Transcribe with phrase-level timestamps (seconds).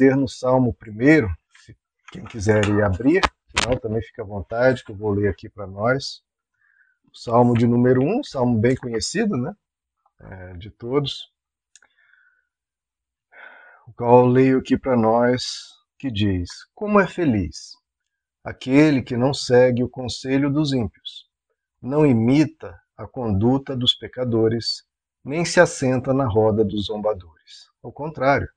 [0.00, 1.28] prazer no Salmo primeiro,
[1.58, 1.76] se
[2.10, 3.20] quem quiser ir abrir,
[3.54, 6.22] senão também fica à vontade, que eu vou ler aqui para nós.
[7.12, 9.54] O Salmo de número 1, um, salmo bem conhecido, né?
[10.18, 11.30] É, de todos.
[13.86, 15.68] O qual eu leio aqui para nós,
[15.98, 17.76] que diz: Como é feliz
[18.42, 21.26] aquele que não segue o conselho dos ímpios,
[21.82, 24.82] não imita a conduta dos pecadores,
[25.22, 27.68] nem se assenta na roda dos zombadores.
[27.82, 28.48] Ao contrário,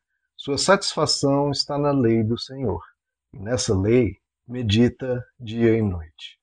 [0.43, 2.83] sua satisfação está na lei do Senhor,
[3.31, 6.37] e nessa lei medita dia e noite.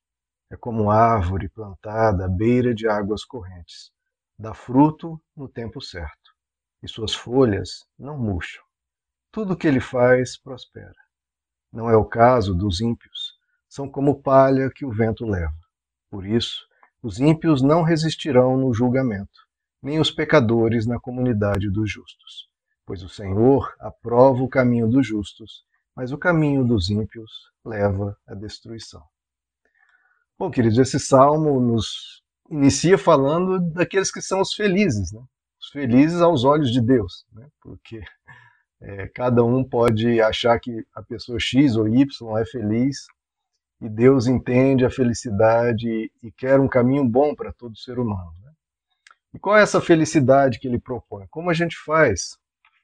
[0.51, 3.93] É como árvore plantada à beira de águas correntes,
[4.39, 6.35] dá fruto no tempo certo,
[6.83, 8.65] e suas folhas não murcham.
[9.31, 10.97] Tudo o que ele faz prospera.
[11.71, 13.35] Não é o caso dos ímpios,
[13.69, 15.61] são como palha que o vento leva.
[16.09, 16.67] Por isso,
[17.03, 19.47] os ímpios não resistirão no julgamento,
[19.83, 22.50] nem os pecadores na comunidade dos justos.
[22.91, 27.31] Pois o Senhor aprova o caminho dos justos, mas o caminho dos ímpios
[27.65, 29.01] leva à destruição.
[30.37, 35.23] Bom, queridos, esse salmo nos inicia falando daqueles que são os felizes, né?
[35.61, 37.47] os felizes aos olhos de Deus, né?
[37.63, 38.03] porque
[38.83, 42.05] é, cada um pode achar que a pessoa X ou Y
[42.39, 43.07] é feliz
[43.81, 48.35] e Deus entende a felicidade e quer um caminho bom para todo ser humano.
[48.43, 48.51] Né?
[49.35, 51.29] E qual é essa felicidade que ele propõe?
[51.31, 52.40] Como a gente faz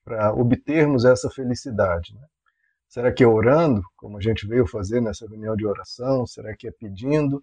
[0.07, 2.15] para obtermos essa felicidade?
[2.15, 2.25] Né?
[2.89, 6.25] Será que é orando, como a gente veio fazer nessa reunião de oração?
[6.25, 7.43] Será que é pedindo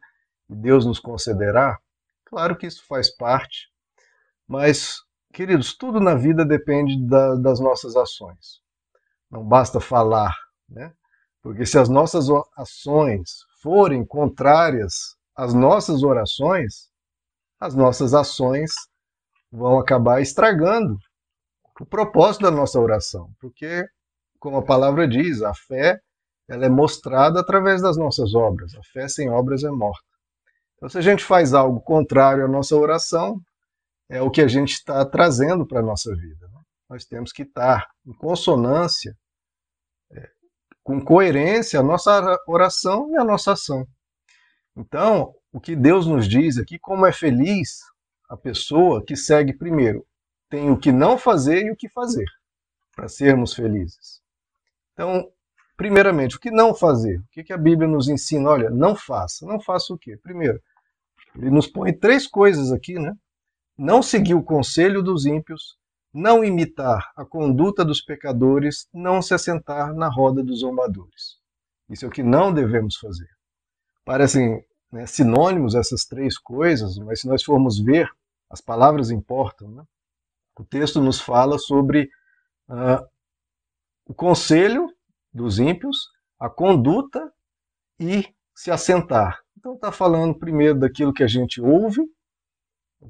[0.50, 1.78] e Deus nos concederá?
[2.26, 3.68] Claro que isso faz parte,
[4.48, 4.96] mas,
[5.34, 8.62] queridos, tudo na vida depende da, das nossas ações.
[9.30, 10.34] Não basta falar,
[10.70, 10.94] né?
[11.42, 16.90] Porque se as nossas ações forem contrárias às nossas orações,
[17.60, 18.72] as nossas ações
[19.52, 20.98] vão acabar estragando
[21.84, 23.30] o propósito da nossa oração.
[23.40, 23.86] Porque,
[24.40, 26.00] como a palavra diz, a fé
[26.48, 28.74] ela é mostrada através das nossas obras.
[28.76, 30.04] A fé sem obras é morta.
[30.76, 33.40] Então, se a gente faz algo contrário à nossa oração,
[34.10, 36.48] é o que a gente está trazendo para a nossa vida.
[36.48, 36.62] Né?
[36.90, 39.14] Nós temos que estar em consonância
[40.84, 43.86] com coerência a nossa oração e a nossa ação.
[44.76, 47.80] Então, o que Deus nos diz aqui, como é feliz
[48.30, 50.06] a pessoa que segue primeiro,
[50.54, 52.28] tem o que não fazer e o que fazer,
[52.96, 54.22] para sermos felizes.
[54.94, 55.28] Então,
[55.76, 57.18] primeiramente, o que não fazer?
[57.18, 58.52] O que a Bíblia nos ensina?
[58.52, 59.48] Olha, não faça.
[59.48, 60.16] Não faça o quê?
[60.16, 60.62] Primeiro,
[61.36, 63.16] ele nos põe três coisas aqui, né?
[63.76, 65.76] Não seguir o conselho dos ímpios,
[66.14, 71.40] não imitar a conduta dos pecadores, não se assentar na roda dos zombadores.
[71.90, 73.30] Isso é o que não devemos fazer.
[74.06, 78.08] Parecem né, sinônimos essas três coisas, mas se nós formos ver,
[78.52, 79.72] as palavras importam.
[79.72, 79.84] Né?
[80.58, 82.10] O texto nos fala sobre
[82.70, 83.06] uh,
[84.06, 84.94] o conselho
[85.34, 86.10] dos ímpios,
[86.40, 87.32] a conduta
[88.00, 89.40] e se assentar.
[89.58, 92.02] Então está falando primeiro daquilo que a gente ouve.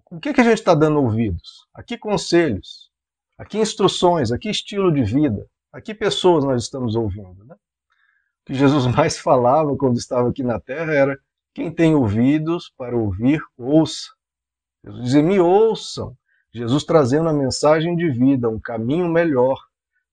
[0.10, 1.68] O que, que a gente está dando ouvidos?
[1.74, 2.92] A que conselhos?
[3.38, 7.44] A que instruções, a que estilo de vida, a que pessoas nós estamos ouvindo.
[7.44, 7.56] Né?
[7.56, 11.20] O que Jesus mais falava quando estava aqui na terra era:
[11.54, 14.10] quem tem ouvidos para ouvir, ouça.
[14.86, 16.16] Jesus dizia: me ouçam.
[16.54, 19.58] Jesus trazendo a mensagem de vida, um caminho melhor,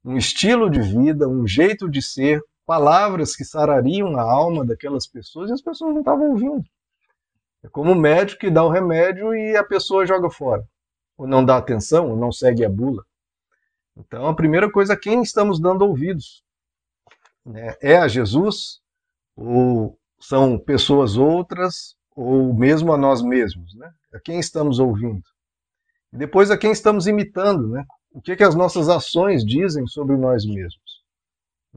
[0.02, 5.50] um estilo de vida, um jeito de ser, palavras que sarariam a alma daquelas pessoas
[5.50, 6.64] e as pessoas não estavam ouvindo.
[7.62, 10.64] É como o médico que dá o remédio e a pessoa joga fora,
[11.18, 13.04] ou não dá atenção, ou não segue a bula.
[13.96, 16.42] Então, a primeira coisa, quem estamos dando ouvidos?
[17.44, 17.74] Né?
[17.82, 18.80] É a Jesus?
[19.36, 21.96] Ou são pessoas outras?
[22.16, 23.74] Ou mesmo a nós mesmos?
[23.74, 23.92] Né?
[24.14, 25.22] A quem estamos ouvindo?
[26.12, 27.68] Depois, a quem estamos imitando?
[27.68, 27.84] Né?
[28.12, 31.00] O que, que as nossas ações dizem sobre nós mesmos?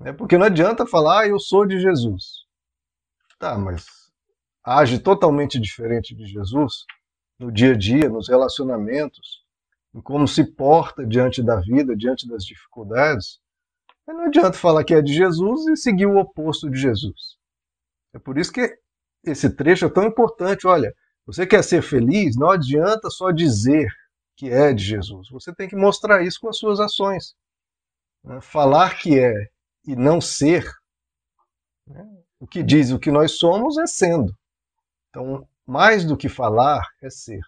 [0.02, 2.44] É porque não adianta falar, ah, eu sou de Jesus.
[3.38, 3.86] Tá, mas
[4.64, 6.86] age totalmente diferente de Jesus
[7.38, 9.44] no dia a dia, nos relacionamentos,
[9.94, 13.40] em como se porta diante da vida, diante das dificuldades,
[14.08, 17.38] não adianta falar que é de Jesus e seguir o oposto de Jesus.
[18.14, 18.78] É por isso que
[19.24, 20.68] esse trecho é tão importante.
[20.68, 20.94] Olha,
[21.26, 22.36] você quer ser feliz?
[22.36, 23.88] Não adianta só dizer
[24.36, 25.30] que é de Jesus.
[25.30, 27.36] Você tem que mostrar isso com as suas ações.
[28.24, 28.40] Né?
[28.42, 29.50] Falar que é
[29.86, 30.66] e não ser,
[31.86, 32.06] né?
[32.40, 34.36] o que diz o que nós somos é sendo.
[35.10, 37.42] Então, mais do que falar é ser.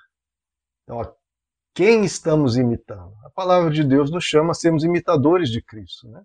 [0.83, 1.01] Então,
[1.73, 3.13] quem estamos imitando?
[3.25, 6.07] A palavra de Deus nos chama a sermos imitadores de Cristo.
[6.07, 6.23] Né?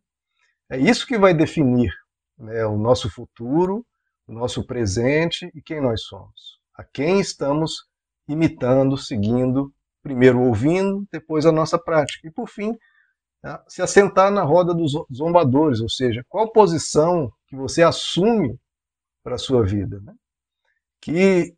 [0.68, 1.92] É isso que vai definir
[2.38, 3.84] né, o nosso futuro,
[4.26, 6.60] o nosso presente e quem nós somos.
[6.76, 7.88] A quem estamos
[8.28, 9.72] imitando, seguindo,
[10.02, 12.26] primeiro ouvindo, depois a nossa prática.
[12.26, 12.73] E por fim,
[13.43, 13.58] né?
[13.69, 18.58] se assentar na roda dos zombadores, ou seja, qual posição que você assume
[19.23, 20.00] para a sua vida.
[20.00, 20.14] Né?
[21.00, 21.55] Que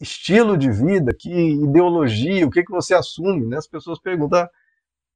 [0.00, 3.46] estilo de vida, que ideologia, o que, que você assume?
[3.46, 3.56] Né?
[3.56, 4.50] As pessoas perguntam ah,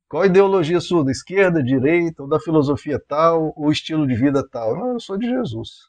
[0.09, 4.47] qual a ideologia sua, da esquerda, direita, ou da filosofia tal, ou estilo de vida
[4.49, 4.77] tal.
[4.77, 5.89] Não, eu sou de Jesus.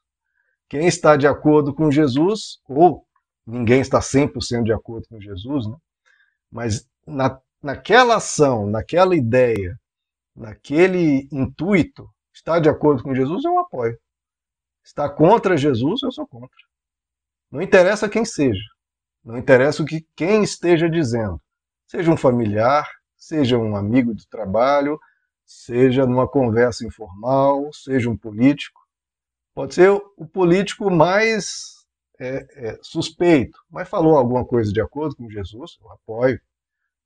[0.68, 3.06] Quem está de acordo com Jesus, ou
[3.46, 5.76] ninguém está 100% de acordo com Jesus, né?
[6.52, 9.78] Mas na, naquela ação, naquela ideia,
[10.36, 13.98] naquele intuito, está de acordo com Jesus, eu apoio.
[14.84, 16.56] Está contra Jesus, eu sou contra.
[17.52, 18.64] Não interessa quem seja.
[19.24, 21.42] Não interessa o que quem esteja dizendo.
[21.88, 25.00] Seja um familiar, seja um amigo do trabalho,
[25.46, 28.80] seja numa conversa informal, seja um político.
[29.54, 31.77] Pode ser o político mais
[32.20, 36.40] é, é, suspeito, mas falou alguma coisa de acordo com Jesus, eu apoio.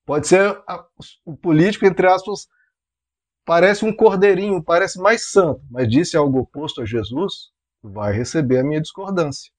[0.06, 0.86] Pode ser a,
[1.26, 2.48] o político, entre aspas,
[3.46, 8.64] parece um cordeirinho, parece mais santo, mas disse algo oposto a Jesus, vai receber a
[8.64, 9.52] minha discordância.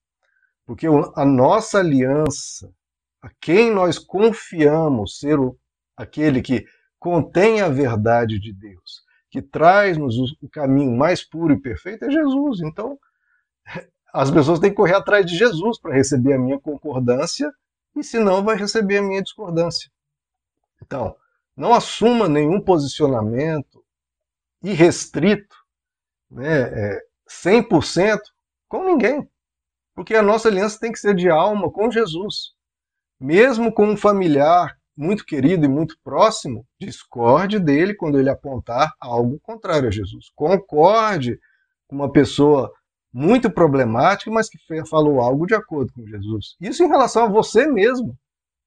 [0.65, 2.73] Porque a nossa aliança,
[3.21, 5.57] a quem nós confiamos ser o,
[5.95, 6.65] aquele que
[6.97, 12.61] contém a verdade de Deus, que traz-nos o caminho mais puro e perfeito, é Jesus.
[12.61, 12.97] Então,
[14.13, 17.51] as pessoas têm que correr atrás de Jesus para receber a minha concordância,
[17.95, 19.89] e senão vai receber a minha discordância.
[20.83, 21.15] Então,
[21.57, 23.83] não assuma nenhum posicionamento
[24.61, 25.55] irrestrito,
[26.29, 28.19] né, é, 100%
[28.67, 29.27] com ninguém.
[29.95, 32.53] Porque a nossa aliança tem que ser de alma com Jesus.
[33.19, 39.39] Mesmo com um familiar muito querido e muito próximo, discorde dele quando ele apontar algo
[39.41, 40.31] contrário a Jesus.
[40.35, 41.39] Concorde
[41.87, 42.71] com uma pessoa
[43.13, 44.57] muito problemática, mas que
[44.89, 46.55] falou algo de acordo com Jesus.
[46.59, 48.17] Isso em relação a você mesmo.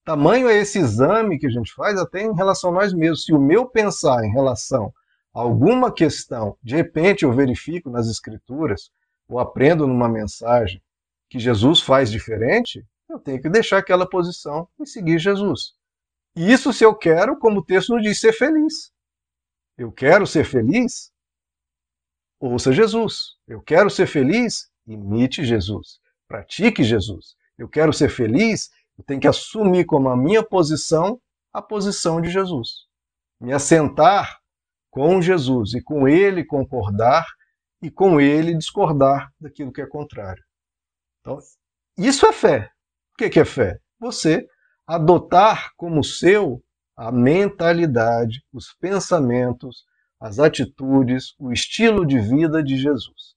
[0.05, 3.25] Tamanho é esse exame que a gente faz até em relação a nós mesmos.
[3.25, 4.93] Se o meu pensar em relação
[5.35, 8.91] a alguma questão, de repente eu verifico nas escrituras,
[9.29, 10.81] ou aprendo numa mensagem
[11.29, 15.73] que Jesus faz diferente, eu tenho que deixar aquela posição e seguir Jesus.
[16.37, 18.93] E isso se eu quero, como o texto nos diz, ser feliz.
[19.77, 21.11] Eu quero ser feliz?
[22.39, 23.37] Ouça Jesus.
[23.47, 24.71] Eu quero ser feliz?
[24.87, 25.99] Imite Jesus.
[26.29, 27.35] Pratique Jesus.
[27.57, 28.71] Eu quero ser feliz?
[28.99, 31.21] Eu tenho que assumir como a minha posição
[31.53, 32.85] a posição de Jesus.
[33.41, 34.39] Me assentar
[34.91, 37.27] com Jesus e com ele concordar
[37.81, 40.43] e com ele discordar daquilo que é contrário.
[41.21, 41.39] Então,
[41.97, 42.71] isso é fé.
[43.15, 43.81] O que é fé?
[43.99, 44.47] Você
[44.87, 46.63] adotar como seu
[46.95, 49.85] a mentalidade, os pensamentos,
[50.27, 53.35] as atitudes, o estilo de vida de Jesus.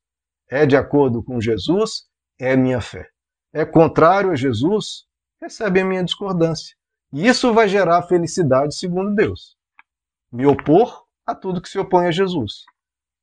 [0.50, 2.07] É de acordo com Jesus?
[2.39, 3.09] É minha fé.
[3.53, 5.06] É contrário a Jesus?
[5.41, 6.75] Recebe a minha discordância.
[7.13, 9.57] E isso vai gerar felicidade segundo Deus.
[10.31, 12.65] Me opor a tudo que se opõe a Jesus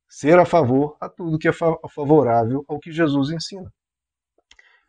[0.09, 3.71] ser a favor a tudo que é favorável ao que Jesus ensina.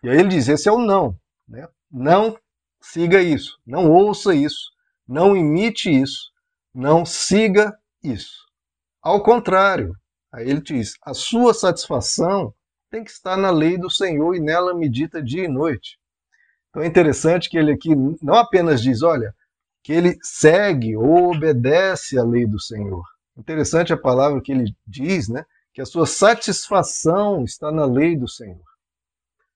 [0.02, 1.18] E aí ele diz: esse é o não.
[1.46, 1.68] Né?
[1.90, 2.38] Não
[2.80, 4.70] siga isso, não ouça isso,
[5.06, 6.30] não imite isso,
[6.72, 8.47] não siga isso.
[9.08, 9.94] Ao contrário,
[10.30, 12.52] aí ele diz: a sua satisfação
[12.90, 15.98] tem que estar na lei do Senhor e nela medita dia e noite.
[16.68, 19.34] Então é interessante que ele aqui não apenas diz, olha,
[19.82, 23.02] que ele segue ou obedece à lei do Senhor,
[23.34, 25.42] Interessante a palavra que ele diz, né?
[25.72, 28.60] Que a sua satisfação está na lei do Senhor.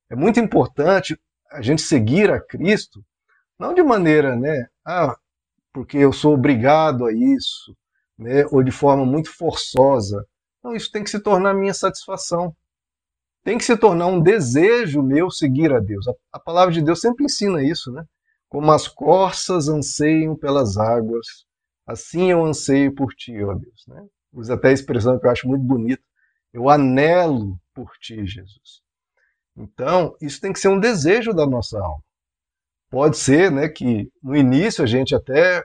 [0.09, 3.05] É muito importante a gente seguir a Cristo,
[3.59, 4.67] não de maneira, né?
[4.83, 5.15] Ah,
[5.75, 7.77] porque eu sou obrigado a isso,
[8.23, 8.47] né?
[8.51, 10.27] Ou de forma muito forçosa.
[10.63, 12.55] Não, isso tem que se tornar minha satisfação.
[13.45, 16.07] Tem que se tornar um desejo meu seguir a Deus.
[16.07, 18.05] A, a palavra de Deus sempre ensina isso, né?
[18.49, 21.27] Como as corças anseiam pelas águas,
[21.87, 23.85] Assim eu anseio por ti, ó Deus.
[23.89, 24.07] Né?
[24.33, 26.03] Usa até a expressão que eu acho muito bonita.
[26.53, 28.83] Eu anelo por ti, Jesus.
[29.57, 32.03] Então, isso tem que ser um desejo da nossa alma.
[32.91, 35.63] Pode ser né, que no início a gente até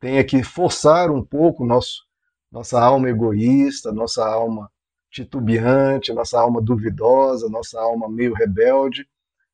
[0.00, 2.04] tenha que forçar um pouco nosso,
[2.50, 4.70] nossa alma egoísta, nossa alma
[5.10, 9.08] titubeante, nossa alma duvidosa, nossa alma meio rebelde,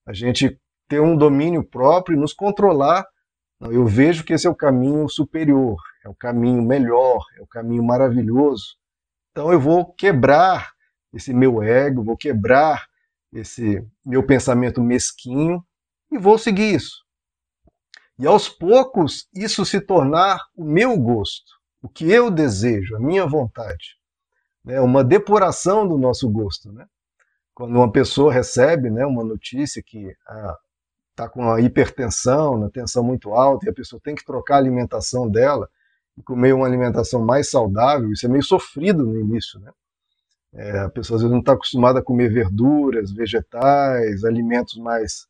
[0.06, 0.58] a gente
[0.88, 3.06] ter um domínio próprio e nos controlar
[3.70, 7.82] eu vejo que esse é o caminho superior, é o caminho melhor, é o caminho
[7.82, 8.76] maravilhoso.
[9.30, 10.72] Então eu vou quebrar
[11.12, 12.86] esse meu ego, vou quebrar
[13.32, 15.64] esse meu pensamento mesquinho
[16.10, 17.03] e vou seguir isso.
[18.18, 21.52] E aos poucos isso se tornar o meu gosto,
[21.82, 23.96] o que eu desejo, a minha vontade.
[24.66, 26.72] É uma depuração do nosso gosto.
[26.72, 26.86] Né?
[27.52, 30.56] Quando uma pessoa recebe né, uma notícia que ah,
[31.10, 34.58] está com a hipertensão, na tensão muito alta, e a pessoa tem que trocar a
[34.58, 35.68] alimentação dela,
[36.16, 39.72] e comer uma alimentação mais saudável, isso é meio sofrido no início, né?
[40.52, 45.26] É, a pessoa às vezes não está acostumada a comer verduras, vegetais, alimentos mais,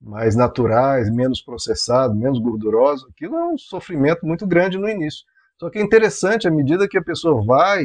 [0.00, 3.08] mais naturais, menos processados, menos gordurosos.
[3.10, 5.24] Aquilo é um sofrimento muito grande no início.
[5.58, 7.84] Só que é interessante, à medida que a pessoa vai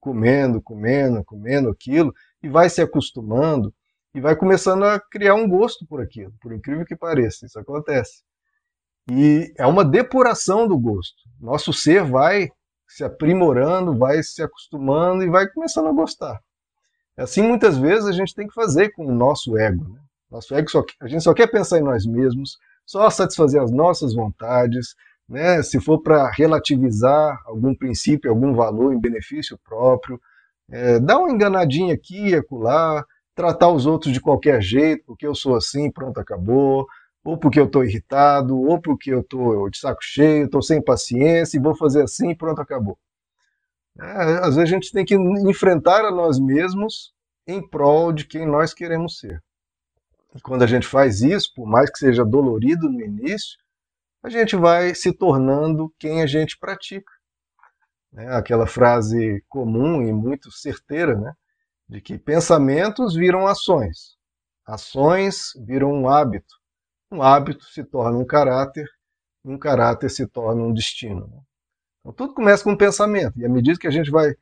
[0.00, 3.72] comendo, comendo, comendo aquilo, e vai se acostumando,
[4.14, 8.22] e vai começando a criar um gosto por aquilo, por incrível que pareça, isso acontece.
[9.10, 11.22] E é uma depuração do gosto.
[11.40, 12.50] Nosso ser vai
[12.86, 16.40] se aprimorando, vai se acostumando e vai começando a gostar.
[17.16, 19.88] Assim, muitas vezes a gente tem que fazer com o nosso ego.
[19.88, 20.00] Né?
[20.30, 24.14] Nosso ego só, a gente só quer pensar em nós mesmos, só satisfazer as nossas
[24.14, 24.94] vontades,
[25.28, 25.62] né?
[25.62, 30.20] se for para relativizar algum princípio, algum valor em benefício próprio,
[30.70, 33.04] é, dar uma enganadinha aqui e acolá,
[33.34, 36.86] tratar os outros de qualquer jeito, porque eu sou assim, pronto, acabou,
[37.24, 41.56] ou porque eu estou irritado, ou porque eu estou de saco cheio, estou sem paciência
[41.56, 42.98] e vou fazer assim, pronto, acabou.
[44.00, 47.12] É, às vezes a gente tem que enfrentar a nós mesmos
[47.46, 49.42] em prol de quem nós queremos ser.
[50.34, 53.58] E quando a gente faz isso, por mais que seja dolorido no início,
[54.22, 57.12] a gente vai se tornando quem a gente pratica.
[58.16, 61.32] É aquela frase comum e muito certeira, né?
[61.88, 64.16] de que pensamentos viram ações,
[64.66, 66.54] ações viram um hábito,
[67.10, 68.88] um hábito se torna um caráter,
[69.44, 71.26] um caráter se torna um destino.
[71.26, 71.40] Né?
[72.00, 74.34] Então tudo começa com um pensamento, e à medida que a gente vai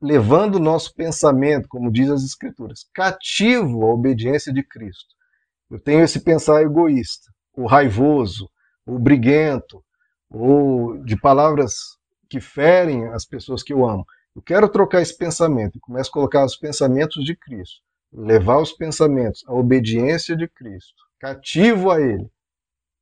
[0.00, 5.13] levando o nosso pensamento, como diz as Escrituras, cativo à obediência de Cristo.
[5.74, 8.48] Eu tenho esse pensar egoísta, o raivoso,
[8.86, 9.84] o briguento,
[10.30, 11.98] ou de palavras
[12.30, 14.06] que ferem as pessoas que eu amo.
[14.36, 18.70] Eu quero trocar esse pensamento e começo a colocar os pensamentos de Cristo, levar os
[18.70, 22.30] pensamentos à obediência de Cristo, cativo a Ele,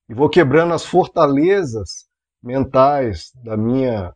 [0.09, 2.07] e vou quebrando as fortalezas
[2.43, 4.15] mentais da minha,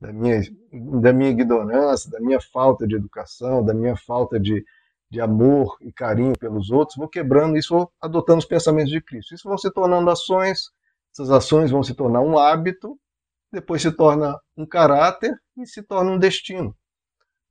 [0.00, 0.40] da minha,
[1.00, 4.64] da minha ignorância, da minha falta de educação, da minha falta de,
[5.12, 9.34] de amor e carinho pelos outros, vou quebrando isso, vou adotando os pensamentos de Cristo.
[9.34, 10.70] Isso vão se tornando ações,
[11.12, 12.98] essas ações vão se tornar um hábito,
[13.52, 16.74] depois se torna um caráter e se torna um destino.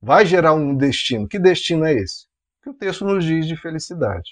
[0.02, 1.28] Vai gerar um destino.
[1.28, 2.26] Que destino é esse?
[2.64, 4.32] Que o texto nos diz de felicidade.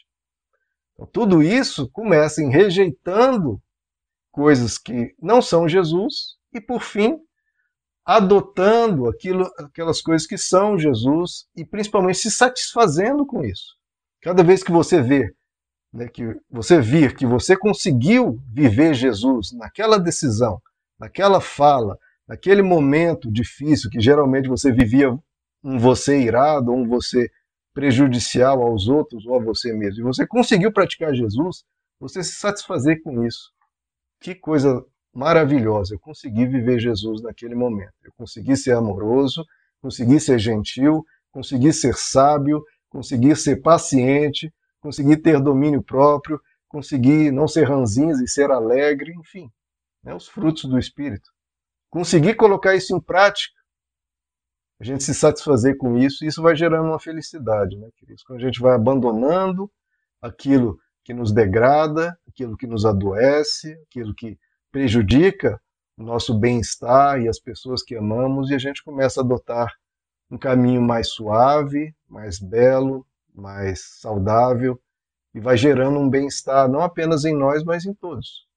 [0.95, 3.62] Então, tudo isso começa em rejeitando
[4.31, 7.19] coisas que não são Jesus e, por fim,
[8.10, 13.75] adotando aquilo, aquelas coisas que são Jesus e principalmente se satisfazendo com isso.
[14.20, 15.32] Cada vez que você vê,
[15.94, 20.60] né, que você vir que você conseguiu viver Jesus naquela decisão,
[21.00, 25.16] naquela fala, naquele momento difícil que geralmente você vivia
[25.63, 27.30] um você irado, um você
[27.75, 31.63] prejudicial aos outros ou a você mesmo, e você conseguiu praticar Jesus,
[32.00, 33.51] você se satisfazer com isso.
[34.20, 35.96] Que coisa maravilhosa!
[35.96, 37.94] Eu consegui viver Jesus naquele momento.
[38.04, 39.46] Eu consegui ser amoroso,
[39.82, 47.48] consegui ser gentil, consegui ser sábio, consegui ser paciente, consegui ter domínio próprio, consegui não
[47.48, 49.50] ser ranzinhos e ser alegre, enfim,
[50.04, 51.30] né, os frutos do Espírito.
[51.89, 53.60] Conseguir colocar isso em prática,
[54.80, 58.24] a gente se satisfazer com isso, isso vai gerando uma felicidade, né, queridos?
[58.24, 59.70] Quando a gente vai abandonando
[60.22, 64.38] aquilo que nos degrada, aquilo que nos adoece, aquilo que
[64.71, 65.59] prejudica
[65.97, 69.73] o nosso bem-estar e as pessoas que amamos, e a gente começa a adotar
[70.31, 74.79] um caminho mais suave, mais belo, mais saudável,
[75.33, 78.47] e vai gerando um bem-estar não apenas em nós, mas em todos.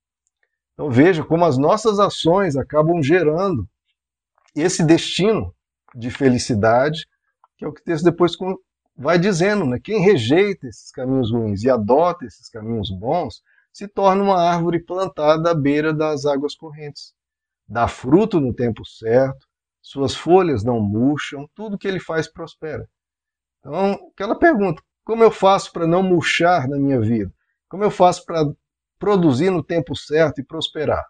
[0.74, 3.68] Então veja como as nossas ações acabam gerando
[4.54, 5.54] esse destino
[5.94, 7.06] de felicidade,
[7.56, 8.32] que é o que o texto depois
[8.96, 9.78] vai dizendo, né?
[9.82, 13.42] Quem rejeita esses caminhos ruins e adota esses caminhos bons,
[13.72, 17.14] se torna uma árvore plantada à beira das águas correntes.
[17.66, 19.46] Dá fruto no tempo certo,
[19.80, 22.88] suas folhas não murcham, tudo que ele faz prospera.
[23.60, 27.32] Então, aquela pergunta, como eu faço para não murchar na minha vida?
[27.68, 28.44] Como eu faço para
[28.98, 31.04] produzir no tempo certo e prosperar?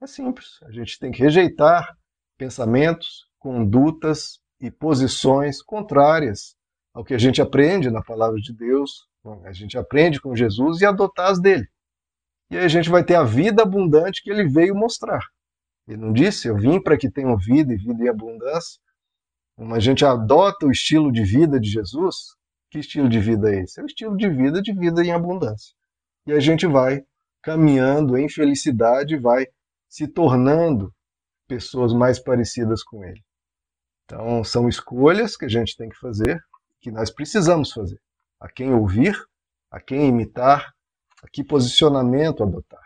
[0.00, 0.60] É simples.
[0.62, 1.96] A gente tem que rejeitar
[2.36, 6.54] pensamentos, condutas e posições contrárias
[6.92, 9.06] ao que a gente aprende na palavra de Deus,
[9.44, 11.66] a gente aprende com Jesus e adotar as dele.
[12.50, 15.20] E aí a gente vai ter a vida abundante que ele veio mostrar.
[15.86, 18.80] Ele não disse, eu vim para que tenham vida e vida em abundância.
[19.58, 22.14] Mas a gente adota o estilo de vida de Jesus.
[22.70, 23.80] Que estilo de vida é esse?
[23.80, 25.76] É o estilo de vida de vida em abundância
[26.26, 27.04] e a gente vai
[27.40, 29.46] caminhando em felicidade, vai
[29.88, 30.92] se tornando
[31.46, 33.22] pessoas mais parecidas com Ele.
[34.04, 36.40] Então, são escolhas que a gente tem que fazer,
[36.80, 38.00] que nós precisamos fazer.
[38.40, 39.16] A quem ouvir,
[39.70, 40.72] a quem imitar,
[41.22, 42.82] a que posicionamento adotar.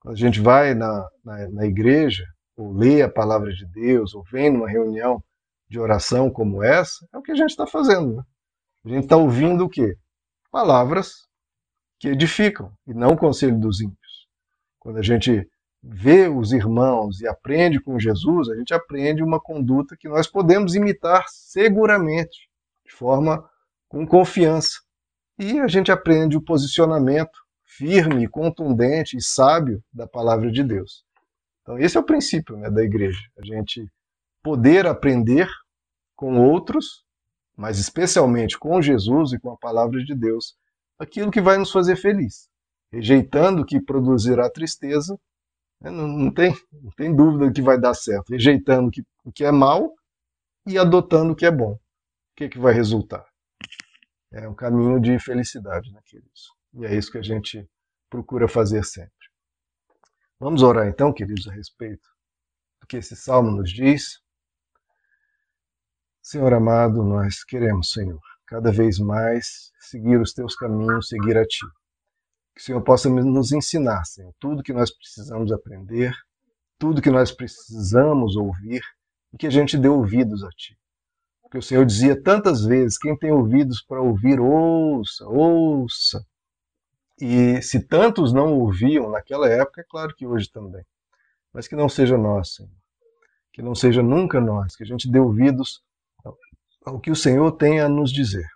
[0.00, 2.24] Quando a gente vai na, na, na igreja,
[2.56, 5.22] ou lê a palavra de Deus, ou vem numa reunião
[5.68, 8.16] de oração como essa, é o que a gente está fazendo.
[8.16, 8.22] Né?
[8.84, 9.96] A gente está ouvindo o quê?
[10.50, 11.26] Palavras
[11.98, 14.28] que edificam, e não o conselho dos ímpios.
[14.78, 15.48] Quando a gente
[15.82, 20.74] vê os irmãos e aprende com Jesus, a gente aprende uma conduta que nós podemos
[20.74, 22.48] imitar seguramente,
[22.84, 23.48] de forma
[23.96, 24.82] com confiança.
[25.38, 31.02] E a gente aprende o posicionamento firme, contundente e sábio da palavra de Deus.
[31.62, 33.18] Então, esse é o princípio né, da igreja.
[33.38, 33.90] A gente
[34.42, 35.48] poder aprender
[36.14, 37.04] com outros,
[37.56, 40.54] mas especialmente com Jesus e com a palavra de Deus,
[40.98, 42.50] aquilo que vai nos fazer feliz,
[42.92, 45.18] rejeitando o que produzirá tristeza.
[45.80, 49.32] Né, não, não, tem, não tem dúvida que vai dar certo, rejeitando o que, o
[49.32, 49.94] que é mal
[50.66, 51.72] e adotando o que é bom.
[51.72, 51.80] O
[52.36, 53.26] que, que vai resultar?
[54.36, 56.00] É um caminho de felicidade, né?
[56.74, 57.66] E é isso que a gente
[58.10, 59.10] procura fazer sempre.
[60.38, 62.06] Vamos orar então, queridos, a respeito
[62.78, 64.20] do que esse salmo nos diz.
[66.20, 71.64] Senhor amado, nós queremos, Senhor, cada vez mais seguir os teus caminhos, seguir a Ti.
[72.54, 76.14] Que o Senhor possa nos ensinar, Senhor, tudo que nós precisamos aprender,
[76.78, 78.82] tudo que nós precisamos ouvir
[79.32, 80.78] e que a gente dê ouvidos a Ti.
[81.46, 86.26] Porque o Senhor dizia tantas vezes: quem tem ouvidos para ouvir, ouça, ouça.
[87.20, 90.84] E se tantos não ouviam naquela época, é claro que hoje também.
[91.52, 92.70] Mas que não seja nós, Senhor.
[93.52, 95.80] Que não seja nunca nós, que a gente dê ouvidos
[96.84, 98.46] ao que o Senhor tem a nos dizer.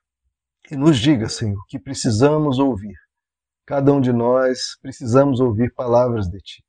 [0.71, 2.97] E nos diga, Senhor, que precisamos ouvir.
[3.67, 6.65] Cada um de nós precisamos ouvir palavras de Ti.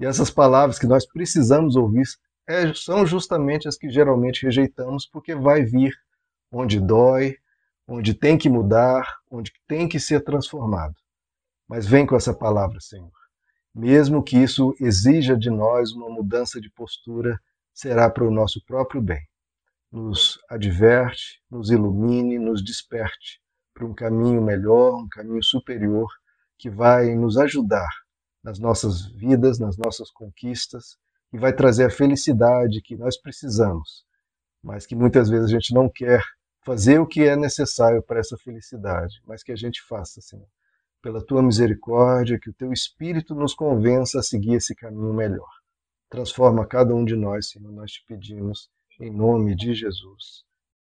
[0.00, 2.04] E essas palavras que nós precisamos ouvir
[2.48, 5.94] é, são justamente as que geralmente rejeitamos, porque vai vir
[6.50, 7.36] onde dói,
[7.86, 10.94] onde tem que mudar, onde tem que ser transformado.
[11.68, 13.12] Mas vem com essa palavra, Senhor.
[13.74, 17.38] Mesmo que isso exija de nós uma mudança de postura,
[17.74, 19.22] será para o nosso próprio bem.
[19.92, 23.40] Nos adverte, nos ilumine, nos desperte
[23.74, 26.08] para um caminho melhor, um caminho superior,
[26.58, 27.88] que vai nos ajudar
[28.42, 30.96] nas nossas vidas, nas nossas conquistas,
[31.32, 34.04] e vai trazer a felicidade que nós precisamos,
[34.62, 36.22] mas que muitas vezes a gente não quer
[36.64, 40.46] fazer o que é necessário para essa felicidade, mas que a gente faça, Senhor
[41.02, 45.48] pela tua misericórdia, que o teu Espírito nos convença a seguir esse caminho melhor.
[46.10, 48.68] Transforma cada um de nós, Senhor, nós te pedimos,
[49.00, 50.44] em nome de Jesus.